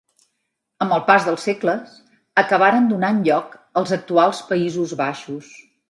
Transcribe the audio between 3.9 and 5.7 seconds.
actuals Països Baixos.